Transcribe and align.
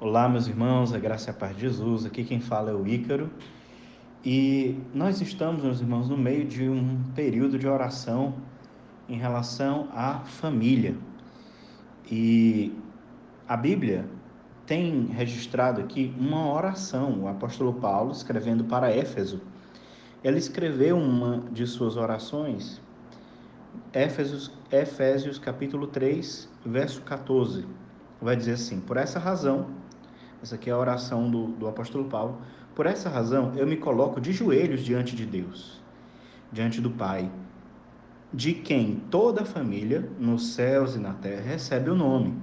Olá, 0.00 0.28
meus 0.28 0.46
irmãos, 0.46 0.94
a 0.94 0.98
graça 1.00 1.28
e 1.28 1.32
a 1.32 1.34
paz 1.34 1.56
de 1.56 1.62
Jesus. 1.62 2.06
Aqui 2.06 2.22
quem 2.22 2.38
fala 2.38 2.70
é 2.70 2.72
o 2.72 2.86
Ícaro. 2.86 3.28
E 4.24 4.78
nós 4.94 5.20
estamos, 5.20 5.64
meus 5.64 5.80
irmãos, 5.80 6.08
no 6.08 6.16
meio 6.16 6.44
de 6.44 6.68
um 6.68 7.02
período 7.16 7.58
de 7.58 7.66
oração 7.66 8.32
em 9.08 9.16
relação 9.18 9.88
à 9.92 10.20
família. 10.20 10.94
E 12.08 12.72
a 13.48 13.56
Bíblia 13.56 14.08
tem 14.66 15.06
registrado 15.06 15.80
aqui 15.80 16.14
uma 16.16 16.48
oração. 16.52 17.24
O 17.24 17.26
apóstolo 17.26 17.72
Paulo, 17.72 18.12
escrevendo 18.12 18.62
para 18.62 18.92
Éfeso, 18.92 19.40
ele 20.22 20.38
escreveu 20.38 20.96
uma 20.96 21.42
de 21.50 21.66
suas 21.66 21.96
orações, 21.96 22.80
Éfesos, 23.92 24.52
Efésios 24.70 25.40
capítulo 25.40 25.88
3, 25.88 26.48
verso 26.64 27.02
14. 27.02 27.66
Vai 28.22 28.36
dizer 28.36 28.52
assim: 28.52 28.78
Por 28.78 28.96
essa 28.96 29.18
razão 29.18 29.76
essa 30.42 30.54
aqui 30.54 30.70
é 30.70 30.72
a 30.72 30.78
oração 30.78 31.30
do, 31.30 31.48
do 31.48 31.66
apóstolo 31.66 32.04
Paulo. 32.04 32.40
Por 32.74 32.86
essa 32.86 33.08
razão, 33.08 33.52
eu 33.56 33.66
me 33.66 33.76
coloco 33.76 34.20
de 34.20 34.32
joelhos 34.32 34.84
diante 34.84 35.16
de 35.16 35.26
Deus, 35.26 35.80
diante 36.52 36.80
do 36.80 36.90
Pai, 36.90 37.30
de 38.32 38.52
quem 38.52 39.02
toda 39.10 39.42
a 39.42 39.46
família, 39.46 40.08
nos 40.18 40.54
céus 40.54 40.94
e 40.94 40.98
na 40.98 41.14
terra, 41.14 41.42
recebe 41.42 41.90
o 41.90 41.94
nome. 41.96 42.34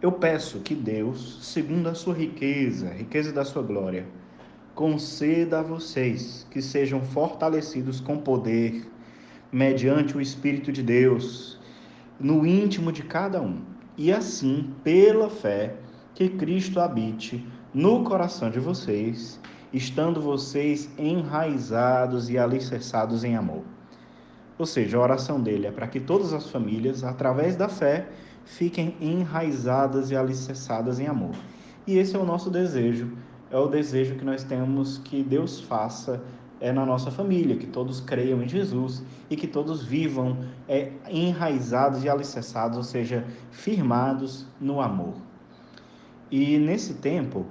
Eu 0.00 0.12
peço 0.12 0.60
que 0.60 0.74
Deus, 0.74 1.40
segundo 1.42 1.88
a 1.88 1.94
sua 1.94 2.14
riqueza, 2.14 2.88
riqueza 2.88 3.32
da 3.32 3.44
sua 3.44 3.62
glória, 3.62 4.06
conceda 4.74 5.60
a 5.60 5.62
vocês 5.62 6.46
que 6.50 6.62
sejam 6.62 7.02
fortalecidos 7.02 8.00
com 8.00 8.16
poder, 8.16 8.90
mediante 9.52 10.16
o 10.16 10.20
Espírito 10.20 10.72
de 10.72 10.82
Deus, 10.82 11.60
no 12.18 12.46
íntimo 12.46 12.90
de 12.90 13.02
cada 13.02 13.42
um, 13.42 13.60
e 13.98 14.10
assim, 14.10 14.72
pela 14.82 15.28
fé, 15.28 15.76
que 16.20 16.28
Cristo 16.28 16.78
habite 16.78 17.42
no 17.72 18.04
coração 18.04 18.50
de 18.50 18.60
vocês, 18.60 19.40
estando 19.72 20.20
vocês 20.20 20.90
enraizados 20.98 22.28
e 22.28 22.36
alicerçados 22.36 23.24
em 23.24 23.36
amor. 23.36 23.62
Ou 24.58 24.66
seja, 24.66 24.98
a 24.98 25.00
oração 25.00 25.40
dele 25.40 25.66
é 25.66 25.70
para 25.70 25.86
que 25.86 25.98
todas 25.98 26.34
as 26.34 26.50
famílias, 26.50 27.04
através 27.04 27.56
da 27.56 27.70
fé, 27.70 28.10
fiquem 28.44 28.94
enraizadas 29.00 30.10
e 30.10 30.14
alicerçadas 30.14 31.00
em 31.00 31.06
amor. 31.06 31.34
E 31.86 31.96
esse 31.96 32.14
é 32.14 32.18
o 32.18 32.26
nosso 32.26 32.50
desejo, 32.50 33.16
é 33.50 33.56
o 33.56 33.68
desejo 33.68 34.16
que 34.16 34.24
nós 34.24 34.44
temos 34.44 34.98
que 34.98 35.22
Deus 35.22 35.58
faça 35.58 36.22
é 36.60 36.70
na 36.70 36.84
nossa 36.84 37.10
família, 37.10 37.56
que 37.56 37.66
todos 37.66 37.98
creiam 37.98 38.42
em 38.42 38.46
Jesus 38.46 39.02
e 39.30 39.36
que 39.36 39.46
todos 39.46 39.82
vivam 39.82 40.36
é, 40.68 40.92
enraizados 41.08 42.04
e 42.04 42.10
alicerçados, 42.10 42.76
ou 42.76 42.84
seja, 42.84 43.24
firmados 43.50 44.46
no 44.60 44.82
amor. 44.82 45.29
E 46.30 46.58
nesse 46.58 46.94
tempo, 46.94 47.46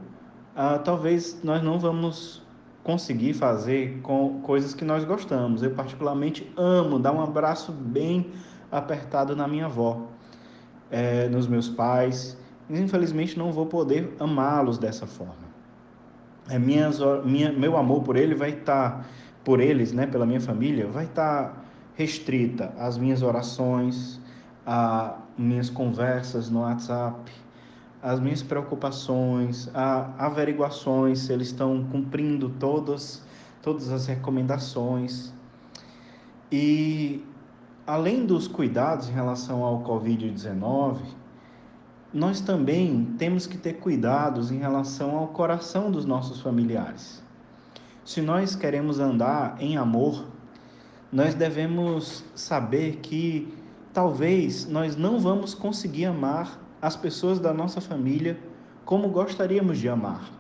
ah, 0.56 0.78
talvez 0.80 1.40
nós 1.44 1.62
não 1.62 1.80
vamos 1.80 2.42
conseguir 2.84 3.34
fazer 3.34 4.00
com 4.02 4.42
coisas 4.42 4.74
que 4.74 4.86
nós 4.86 5.04
gostamos. 5.04 5.62
Eu 5.62 5.72
particularmente 5.72 6.52
amo 6.58 6.98
dar 6.98 7.12
um 7.12 7.22
abraço 7.22 7.72
bem 7.72 8.32
apertado 8.72 9.36
na 9.36 9.48
minha 9.48 9.66
avó, 9.66 10.08
é, 10.90 11.28
nos 11.28 11.48
meus 11.48 11.70
pais. 11.70 12.38
Infelizmente 12.70 13.38
não 13.38 13.52
vou 13.52 13.66
poder 13.66 14.16
amá-los 14.20 14.78
dessa 14.78 15.06
forma. 15.06 15.50
É, 16.50 16.58
minhas, 16.58 17.00
minha, 17.26 17.52
meu 17.52 17.78
amor 17.78 18.02
por 18.02 18.16
ele 18.16 18.34
vai 18.34 18.50
estar, 18.52 18.92
tá, 18.92 19.06
por 19.44 19.60
eles, 19.60 19.92
né, 19.92 20.08
pela 20.08 20.26
minha 20.26 20.42
família, 20.42 20.88
vai 20.88 21.06
estar 21.06 21.50
tá 21.50 21.62
restrita 21.96 22.74
às 22.78 22.98
minhas 22.98 23.22
orações, 23.22 24.20
a 24.66 25.18
minhas 25.38 25.70
conversas 25.70 26.50
no 26.50 26.62
WhatsApp, 26.62 27.32
as 28.02 28.20
minhas 28.20 28.42
preocupações, 28.42 29.70
a 29.74 30.26
averiguações 30.26 31.20
se 31.20 31.34
eles 31.34 31.48
estão 31.48 31.84
cumprindo 31.86 32.50
todas, 32.50 33.22
todas 33.62 33.92
as 33.92 34.06
recomendações. 34.06 35.34
E 36.52 37.24
além 37.86 38.26
dos 38.26 38.48
cuidados 38.48 39.10
em 39.10 39.12
relação 39.12 39.64
ao 39.64 39.84
Covid-19, 39.84 40.98
nós 42.14 42.42
também 42.42 43.14
temos 43.18 43.46
que 43.46 43.58
ter 43.58 43.74
cuidados 43.74 44.52
em 44.52 44.58
relação 44.58 45.16
ao 45.16 45.28
coração 45.28 45.92
dos 45.92 46.06
nossos 46.06 46.42
familiares. 46.42 47.22
Se 48.04 48.22
nós 48.22 48.56
queremos 48.56 49.00
andar 49.00 49.58
em 49.60 49.78
amor, 49.78 50.26
nós 51.12 51.36
devemos 51.36 52.24
saber 52.34 52.98
que 52.98 53.54
talvez 53.94 54.66
nós 54.68 54.96
não 54.96 55.20
vamos 55.20 55.54
conseguir 55.54 56.06
amar 56.06 56.60
as 56.82 56.96
pessoas 56.96 57.40
da 57.40 57.54
nossa 57.54 57.82
família 57.82 58.40
como 58.86 59.10
gostaríamos 59.10 59.78
de 59.78 59.88
amar. 59.88 60.32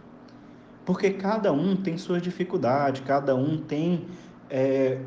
Porque 0.85 1.11
cada 1.11 1.51
um 1.51 1.75
tem 1.75 1.97
sua 1.97 2.19
dificuldade, 2.19 3.03
cada 3.03 3.35
um 3.35 3.57
tem, 3.57 4.07
é, 4.49 4.99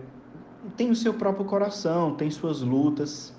tem 0.77 0.91
o 0.91 0.95
seu 0.95 1.13
próprio 1.15 1.45
coração, 1.45 2.15
tem 2.15 2.31
suas 2.31 2.61
lutas. 2.61 3.35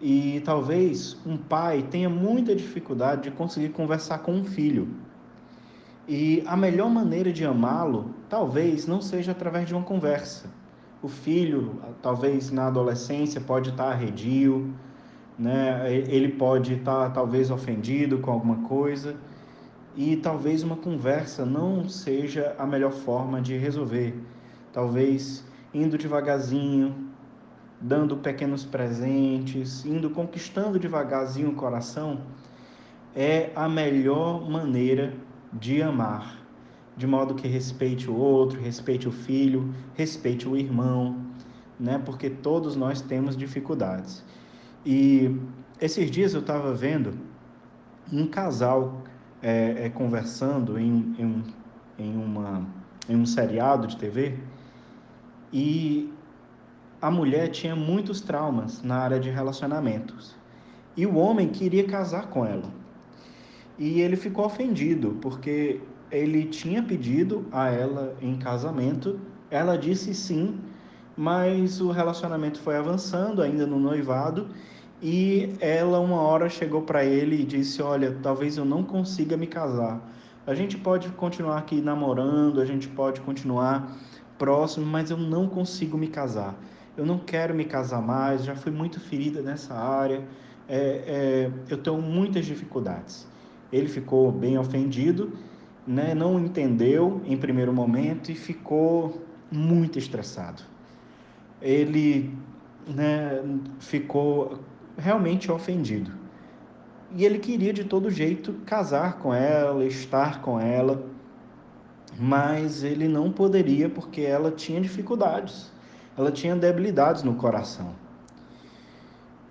E 0.00 0.40
talvez 0.44 1.18
um 1.26 1.36
pai 1.36 1.82
tenha 1.90 2.08
muita 2.08 2.54
dificuldade 2.54 3.24
de 3.24 3.30
conseguir 3.30 3.70
conversar 3.70 4.18
com 4.20 4.32
um 4.32 4.44
filho. 4.44 4.88
E 6.08 6.42
a 6.46 6.56
melhor 6.56 6.88
maneira 6.88 7.32
de 7.32 7.44
amá-lo 7.44 8.14
talvez 8.28 8.86
não 8.86 9.00
seja 9.00 9.32
através 9.32 9.66
de 9.66 9.74
uma 9.74 9.82
conversa. 9.82 10.50
O 11.02 11.08
filho, 11.08 11.78
talvez 12.00 12.50
na 12.50 12.68
adolescência, 12.68 13.40
pode 13.40 13.70
estar 13.70 13.90
arredio, 13.90 14.74
né? 15.38 15.92
Ele 15.92 16.28
pode 16.28 16.74
estar 16.74 17.10
talvez 17.10 17.50
ofendido 17.50 18.18
com 18.18 18.30
alguma 18.30 18.56
coisa 18.68 19.16
e 19.96 20.16
talvez 20.16 20.62
uma 20.62 20.76
conversa 20.76 21.44
não 21.44 21.88
seja 21.88 22.54
a 22.58 22.66
melhor 22.66 22.92
forma 22.92 23.40
de 23.40 23.56
resolver. 23.56 24.14
Talvez 24.72 25.44
indo 25.72 25.98
devagarzinho, 25.98 27.10
dando 27.80 28.16
pequenos 28.16 28.64
presentes, 28.64 29.84
indo 29.84 30.10
conquistando 30.10 30.78
devagarzinho 30.78 31.50
o 31.50 31.54
coração, 31.54 32.20
é 33.14 33.50
a 33.54 33.68
melhor 33.68 34.48
maneira 34.48 35.14
de 35.52 35.82
amar, 35.82 36.38
de 36.96 37.06
modo 37.06 37.34
que 37.34 37.46
respeite 37.46 38.10
o 38.10 38.16
outro, 38.16 38.60
respeite 38.60 39.08
o 39.08 39.12
filho, 39.12 39.72
respeite 39.94 40.48
o 40.48 40.56
irmão, 40.56 41.24
né? 41.78 42.00
Porque 42.04 42.30
todos 42.30 42.74
nós 42.74 43.00
temos 43.00 43.36
dificuldades. 43.36 44.24
E 44.84 45.34
esses 45.80 46.10
dias 46.10 46.34
eu 46.34 46.40
estava 46.40 46.74
vendo 46.74 47.14
um 48.12 48.26
casal 48.26 49.02
é, 49.42 49.86
é, 49.86 49.88
conversando 49.88 50.78
em, 50.78 51.14
em, 51.18 51.44
em, 51.98 52.16
uma, 52.16 52.66
em 53.08 53.16
um 53.16 53.24
seriado 53.24 53.86
de 53.86 53.96
TV 53.96 54.38
e 55.52 56.12
a 57.00 57.10
mulher 57.10 57.48
tinha 57.48 57.74
muitos 57.74 58.20
traumas 58.20 58.82
na 58.82 58.96
área 58.96 59.18
de 59.18 59.30
relacionamentos 59.30 60.34
e 60.96 61.06
o 61.06 61.16
homem 61.16 61.48
queria 61.48 61.84
casar 61.86 62.28
com 62.28 62.44
ela. 62.44 62.70
E 63.78 64.00
ele 64.00 64.16
ficou 64.16 64.44
ofendido 64.44 65.18
porque 65.20 65.80
ele 66.10 66.44
tinha 66.44 66.82
pedido 66.82 67.46
a 67.50 67.68
ela 67.68 68.16
em 68.22 68.36
casamento, 68.36 69.18
ela 69.50 69.76
disse 69.76 70.14
sim, 70.14 70.58
mas 71.16 71.80
o 71.80 71.90
relacionamento 71.90 72.60
foi 72.60 72.76
avançando 72.76 73.40
ainda 73.42 73.66
no 73.66 73.78
noivado 73.78 74.48
e 75.02 75.52
ela 75.60 76.00
uma 76.00 76.20
hora 76.20 76.48
chegou 76.48 76.82
para 76.82 77.04
ele 77.04 77.42
e 77.42 77.44
disse: 77.44 77.82
"Olha, 77.82 78.16
talvez 78.22 78.56
eu 78.56 78.64
não 78.64 78.82
consiga 78.82 79.36
me 79.36 79.46
casar. 79.46 80.00
A 80.46 80.54
gente 80.54 80.76
pode 80.76 81.08
continuar 81.10 81.58
aqui 81.58 81.80
namorando, 81.80 82.60
a 82.60 82.64
gente 82.64 82.88
pode 82.88 83.20
continuar 83.20 83.96
próximo, 84.38 84.86
mas 84.86 85.10
eu 85.10 85.16
não 85.16 85.48
consigo 85.48 85.96
me 85.96 86.08
casar. 86.08 86.54
Eu 86.96 87.06
não 87.06 87.18
quero 87.18 87.54
me 87.54 87.64
casar 87.64 88.02
mais. 88.02 88.44
Já 88.44 88.54
fui 88.54 88.72
muito 88.72 89.00
ferida 89.00 89.40
nessa 89.42 89.74
área. 89.74 90.26
É, 90.68 91.50
é, 91.50 91.50
eu 91.68 91.78
tenho 91.78 92.00
muitas 92.00 92.46
dificuldades." 92.46 93.26
Ele 93.72 93.88
ficou 93.88 94.30
bem 94.30 94.56
ofendido, 94.56 95.32
né? 95.86 96.14
Não 96.14 96.38
entendeu 96.38 97.20
em 97.24 97.36
primeiro 97.36 97.72
momento 97.72 98.30
e 98.30 98.34
ficou 98.34 99.20
muito 99.50 99.98
estressado. 99.98 100.73
Ele 101.60 102.36
né, 102.86 103.42
ficou 103.78 104.58
realmente 104.96 105.50
ofendido. 105.50 106.12
E 107.16 107.24
ele 107.24 107.38
queria 107.38 107.72
de 107.72 107.84
todo 107.84 108.10
jeito 108.10 108.54
casar 108.66 109.18
com 109.18 109.32
ela, 109.32 109.84
estar 109.84 110.40
com 110.40 110.58
ela, 110.58 111.04
mas 112.18 112.82
ele 112.82 113.06
não 113.08 113.30
poderia 113.30 113.88
porque 113.88 114.22
ela 114.22 114.50
tinha 114.50 114.80
dificuldades, 114.80 115.72
ela 116.16 116.32
tinha 116.32 116.56
debilidades 116.56 117.22
no 117.22 117.34
coração. 117.34 117.94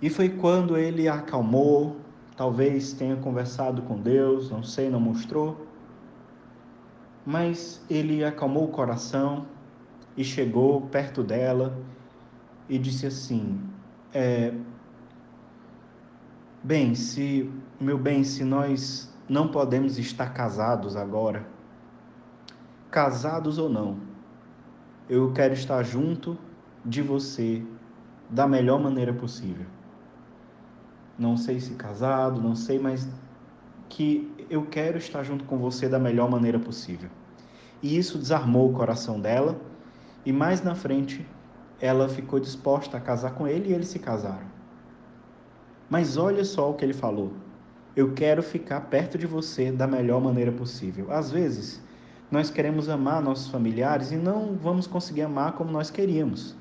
E 0.02 0.10
foi 0.10 0.28
quando 0.28 0.78
ele 0.78 1.08
acalmou, 1.08 1.96
talvez 2.36 2.92
tenha 2.92 3.16
conversado 3.16 3.82
com 3.84 3.98
Deus, 3.98 4.52
não 4.52 4.62
sei, 4.62 4.90
não 4.90 5.00
mostrou, 5.00 5.66
mas 7.26 7.82
ele 7.90 8.24
acalmou 8.26 8.66
o 8.66 8.68
coração 8.68 9.46
e 10.18 10.24
chegou 10.24 10.82
perto 10.82 11.24
dela 11.24 11.74
e 12.70 12.78
disse 12.78 13.06
assim: 13.06 13.60
é, 14.14 14.54
Bem, 16.64 16.96
se 16.96 17.52
meu 17.78 17.98
bem, 17.98 18.24
se 18.24 18.44
nós 18.46 19.14
não 19.28 19.50
podemos 19.50 19.98
estar 19.98 20.30
casados 20.34 20.96
agora. 20.96 21.46
Casados 22.90 23.58
ou 23.58 23.70
não, 23.70 23.98
eu 25.10 25.34
quero 25.34 25.54
estar 25.54 25.84
junto 25.84 26.38
de 26.86 27.02
você 27.02 27.66
da 28.30 28.48
melhor 28.48 28.80
maneira 28.80 29.14
possível. 29.14 29.66
Não 31.20 31.36
sei 31.36 31.60
se 31.60 31.74
casado, 31.74 32.42
não 32.42 32.56
sei, 32.56 32.80
mas 32.80 33.10
que 33.90 34.32
eu 34.50 34.66
quero 34.66 34.98
estar 34.98 35.24
junto 35.24 35.44
com 35.44 35.58
você 35.58 35.90
da 35.90 36.00
melhor 36.00 36.30
maneira 36.30 36.60
possível. 36.60 37.10
E 37.82 37.98
isso 37.98 38.18
desarmou 38.18 38.70
o 38.70 38.74
coração 38.74 39.20
dela, 39.20 39.60
e 40.26 40.32
mais 40.32 40.64
na 40.64 40.76
frente 40.76 41.26
ela 41.84 42.08
ficou 42.08 42.40
disposta 42.40 42.96
a 42.96 43.02
casar 43.02 43.32
com 43.32 43.46
ele 43.46 43.70
e 43.70 43.74
eles 43.74 43.90
se 43.90 44.00
casaram. 44.00 44.48
Mas 45.90 46.16
olha 46.16 46.46
só 46.46 46.72
o 46.72 46.76
que 46.76 46.86
ele 46.86 46.94
falou. 46.94 47.34
Eu 47.94 48.14
quero 48.14 48.42
ficar 48.42 48.80
perto 48.80 49.18
de 49.18 49.28
você 49.28 49.70
da 49.70 49.86
melhor 49.86 50.22
maneira 50.22 50.50
possível. 50.50 51.12
Às 51.12 51.30
vezes, 51.30 51.84
nós 52.32 52.50
queremos 52.50 52.88
amar 52.88 53.22
nossos 53.22 53.50
familiares 53.50 54.14
e 54.14 54.16
não 54.16 54.56
vamos 54.56 54.88
conseguir 54.88 55.24
amar 55.24 55.52
como 55.52 55.72
nós 55.72 55.92
queríamos. 55.92 56.56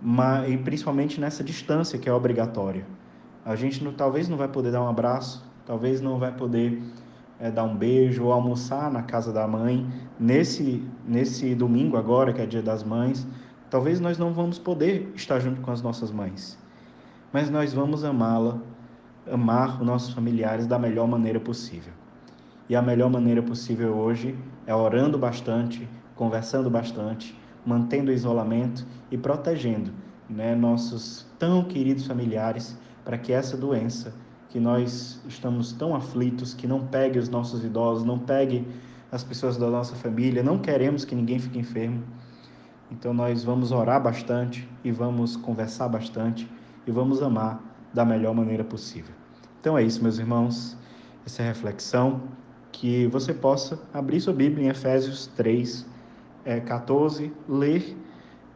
Mas, 0.00 0.50
e 0.50 0.56
principalmente 0.56 1.20
nessa 1.20 1.44
distância 1.44 1.98
que 1.98 2.08
é 2.08 2.12
obrigatória. 2.12 2.86
A 3.44 3.54
gente 3.56 3.84
não, 3.84 3.92
talvez 3.92 4.26
não 4.26 4.38
vai 4.38 4.48
poder 4.48 4.72
dar 4.72 4.82
um 4.82 4.88
abraço, 4.88 5.44
talvez 5.66 6.00
não 6.00 6.18
vai 6.18 6.32
poder 6.34 6.82
é, 7.38 7.50
dar 7.50 7.64
um 7.64 7.76
beijo 7.76 8.24
ou 8.24 8.32
almoçar 8.32 8.90
na 8.90 9.02
casa 9.02 9.34
da 9.34 9.46
mãe 9.46 9.86
nesse, 10.18 10.82
nesse 11.06 11.54
domingo 11.54 11.98
agora, 11.98 12.32
que 12.32 12.40
é 12.40 12.46
dia 12.46 12.62
das 12.62 12.82
mães. 12.82 13.26
Talvez 13.70 14.00
nós 14.00 14.16
não 14.16 14.32
vamos 14.32 14.58
poder 14.58 15.12
estar 15.14 15.40
junto 15.40 15.60
com 15.60 15.70
as 15.70 15.82
nossas 15.82 16.10
mães, 16.10 16.58
mas 17.32 17.50
nós 17.50 17.72
vamos 17.74 18.02
amá-la, 18.02 18.58
amar 19.30 19.80
os 19.80 19.86
nossos 19.86 20.14
familiares 20.14 20.66
da 20.66 20.78
melhor 20.78 21.06
maneira 21.06 21.38
possível. 21.38 21.92
E 22.68 22.74
a 22.74 22.80
melhor 22.80 23.10
maneira 23.10 23.42
possível 23.42 23.94
hoje 23.94 24.34
é 24.66 24.74
orando 24.74 25.18
bastante, 25.18 25.86
conversando 26.16 26.70
bastante, 26.70 27.38
mantendo 27.64 28.10
o 28.10 28.14
isolamento 28.14 28.86
e 29.10 29.18
protegendo 29.18 29.90
né, 30.28 30.54
nossos 30.54 31.26
tão 31.38 31.64
queridos 31.64 32.06
familiares 32.06 32.78
para 33.04 33.18
que 33.18 33.32
essa 33.32 33.56
doença 33.56 34.14
que 34.48 34.58
nós 34.58 35.20
estamos 35.28 35.72
tão 35.72 35.94
aflitos, 35.94 36.54
que 36.54 36.66
não 36.66 36.86
pegue 36.86 37.18
os 37.18 37.28
nossos 37.28 37.62
idosos, 37.64 38.04
não 38.04 38.18
pegue 38.18 38.66
as 39.12 39.22
pessoas 39.22 39.56
da 39.56 39.68
nossa 39.68 39.94
família, 39.94 40.42
não 40.42 40.58
queremos 40.58 41.04
que 41.04 41.14
ninguém 41.14 41.38
fique 41.38 41.58
enfermo. 41.58 42.02
Então 42.90 43.12
nós 43.12 43.44
vamos 43.44 43.72
orar 43.72 44.02
bastante 44.02 44.68
e 44.82 44.90
vamos 44.90 45.36
conversar 45.36 45.88
bastante 45.88 46.50
e 46.86 46.90
vamos 46.90 47.22
amar 47.22 47.60
da 47.92 48.04
melhor 48.04 48.34
maneira 48.34 48.64
possível. 48.64 49.14
Então 49.60 49.76
é 49.76 49.82
isso, 49.82 50.02
meus 50.02 50.18
irmãos, 50.18 50.76
essa 51.26 51.42
é 51.42 51.46
reflexão, 51.46 52.22
que 52.72 53.06
você 53.08 53.34
possa 53.34 53.78
abrir 53.92 54.20
sua 54.20 54.32
Bíblia 54.32 54.66
em 54.66 54.70
Efésios 54.70 55.26
3, 55.36 55.86
é, 56.44 56.60
14, 56.60 57.32
ler 57.48 57.96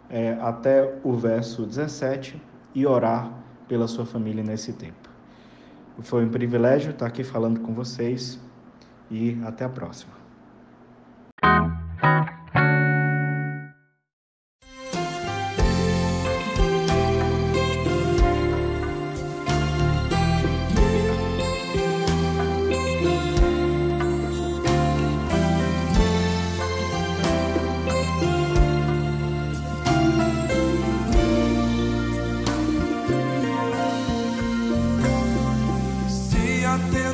é, 0.09 0.39
até 0.41 0.99
o 1.03 1.15
verso 1.15 1.67
17 1.67 2.41
e 2.75 2.87
orar 2.87 3.33
pela 3.69 3.89
sua 3.89 4.07
família 4.07 4.43
nesse 4.43 4.73
tempo. 4.73 5.11
Foi 6.01 6.25
um 6.25 6.31
privilégio 6.31 6.91
estar 6.91 7.07
aqui 7.07 7.23
falando 7.23 7.61
com 7.61 7.75
vocês 7.75 8.41
e 9.11 9.39
até 9.45 9.65
a 9.65 9.69
próxima. 9.69 10.13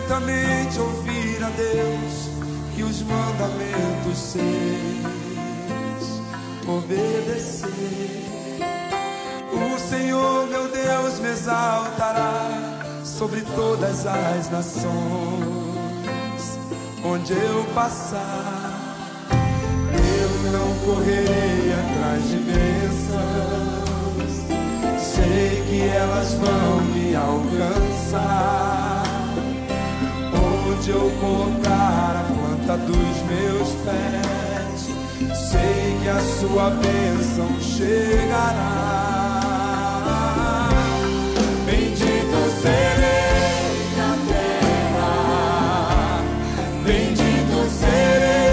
Atentamente 0.08 0.81
ouvir 0.81 1.44
a 1.44 1.50
Deus 1.50 2.31
e 2.76 2.82
os 2.82 3.02
mandamentos 3.02 4.19
seus 4.19 4.43
obedecer. 6.66 7.69
O 9.52 9.78
Senhor 9.78 10.46
meu 10.49 10.66
Deus 10.69 11.20
me 11.20 11.28
exaltará 11.28 12.81
sobre 13.05 13.43
todas 13.55 14.06
as 14.06 14.50
nações, 14.50 14.88
onde 17.04 17.34
eu 17.34 17.64
passar. 17.75 18.96
Eu 19.93 20.52
não 20.52 20.75
correrei 20.87 21.75
atrás 21.75 22.28
de 22.28 22.37
bênçãos, 22.37 24.32
sei 24.99 25.62
que 25.69 25.82
elas 25.82 26.32
vão 26.34 26.81
me 26.94 27.14
alcançar 27.14 28.88
onde 30.88 30.90
eu 30.90 31.11
colocar 31.20 32.17
a 32.17 32.25
planta 32.32 32.76
dos 32.87 33.23
meus 33.29 33.69
pés, 33.85 34.88
sei 35.37 35.99
que 36.02 36.08
a 36.08 36.20
sua 36.20 36.70
bênção 36.70 37.61
chegará. 37.61 38.88
Bendito 41.67 42.50
serei 42.62 43.73
na 43.96 44.17
terra, 44.29 46.23
bendito 46.85 47.69
serei 47.81 48.49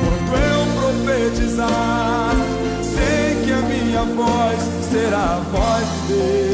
quando 0.00 0.32
eu 0.42 0.60
profetizar. 0.80 2.34
Sei 2.82 3.44
que 3.44 3.52
a 3.52 3.60
minha 3.60 4.04
voz 4.14 4.60
será 4.90 5.24
a 5.36 5.40
voz 5.50 5.86
de 6.08 6.14
Deus. 6.14 6.45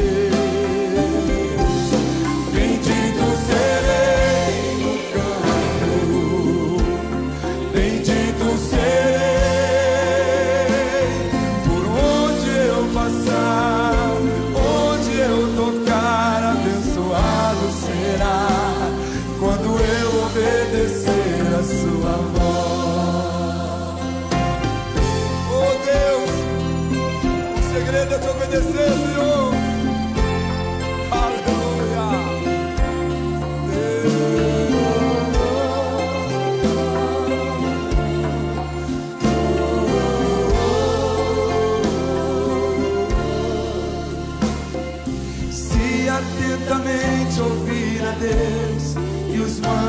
Segredo 27.72 28.14
é 28.14 28.18
te 28.18 28.28
obedecer, 28.28 28.90
Senhor. 28.92 29.51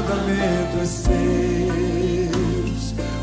Mandamentos 0.03 0.89
seus. 0.89 1.13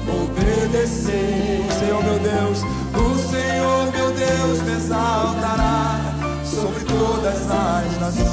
Obedecer, 0.08 1.64
Senhor 1.78 2.02
meu 2.02 2.18
Deus, 2.18 2.62
o 2.94 3.18
Senhor 3.30 3.92
meu 3.92 4.10
Deus 4.12 4.62
me 4.62 4.72
exaltará 4.72 6.00
sobre 6.44 6.84
todas 6.84 7.50
as 7.50 8.00
nações, 8.00 8.32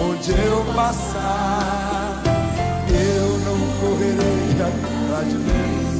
onde 0.00 0.32
eu 0.32 0.64
passar, 0.74 2.22
eu 2.90 3.38
não 3.46 3.58
correrei 3.80 4.52
atrás 4.60 5.28
de 5.28 5.38
Deus, 5.38 5.94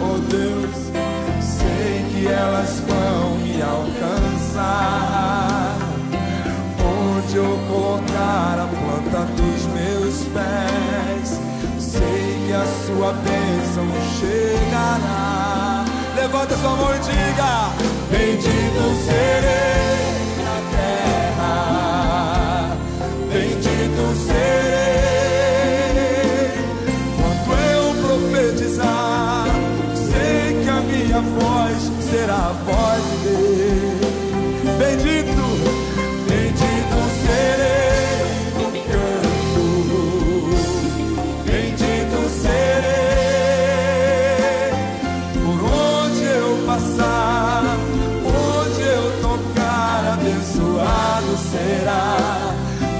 oh 0.00 0.18
Deus, 0.30 0.76
sei 1.40 2.04
que 2.10 2.26
elas 2.26 2.80
vão 2.80 3.36
me 3.36 3.62
alcançar, 3.62 4.93
pés, 10.34 11.40
sei 11.78 12.44
que 12.46 12.52
a 12.52 12.66
sua 12.84 13.12
bênção 13.12 13.86
chegará. 14.18 15.84
Levanta 16.14 16.56
sua 16.56 16.76
mão 16.76 16.94
e 16.94 16.98
diga: 16.98 17.70
Bendito 18.10 19.04
serei 19.06 20.03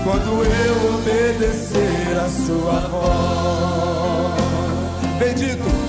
quando 0.05 0.45
eu 0.45 0.95
obedecer 0.95 2.17
a 2.23 2.29
sua 2.29 2.81
voz. 2.89 4.35
Bendito. 5.19 5.84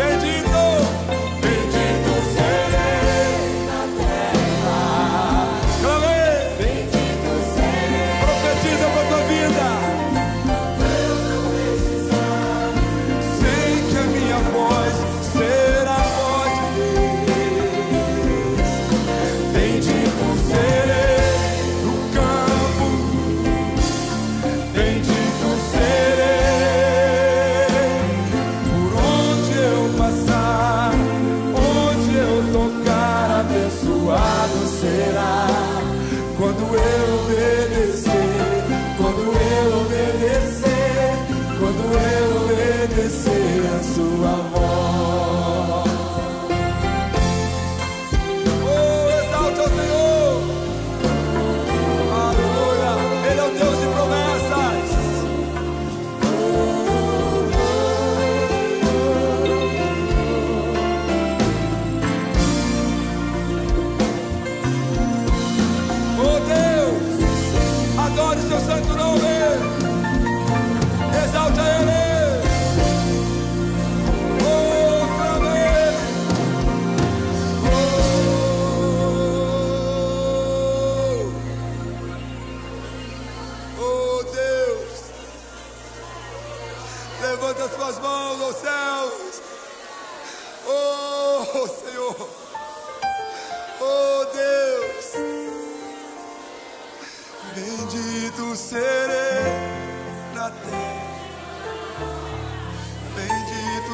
Bendito. 0.00 0.49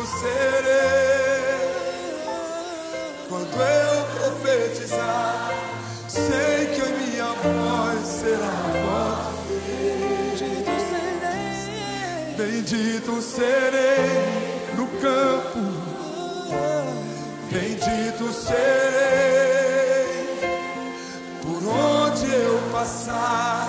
serei. 0.06 1.66
Quando 3.28 3.60
eu 3.60 4.04
profetizar, 4.14 5.50
sei 6.08 6.66
que 6.74 6.80
a 6.80 6.86
minha 6.86 7.26
voz 7.42 8.06
será 8.06 8.46
a 8.46 8.70
voz 8.84 9.36
Bendito 10.36 10.72
serei, 10.88 12.36
bendito 12.36 13.22
serei 13.22 14.66
no 14.76 14.86
campo. 15.00 15.60
Bendito 17.50 18.32
serei 18.32 19.26
por 21.42 21.62
onde 21.68 22.26
eu 22.26 22.60
passar, 22.70 23.68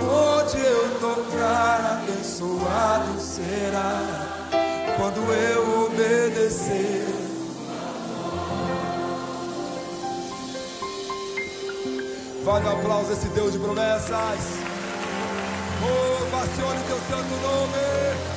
onde 0.00 0.58
eu 0.64 1.00
tocar, 1.00 2.02
abençoado 2.02 3.20
será 3.20 4.15
mandado 5.16 5.32
eu 5.32 5.84
obedecer. 5.86 7.06
Vale 12.44 12.64
um 12.64 12.72
aplauso 12.72 13.10
a 13.10 13.12
esse 13.14 13.28
Deus 13.28 13.52
de 13.52 13.58
promessas. 13.58 14.40
Ovacione 15.82 16.80
oh, 16.80 16.86
teu 16.86 16.98
santo 17.08 17.34
nome. 17.42 18.35